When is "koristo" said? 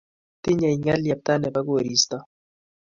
1.67-2.17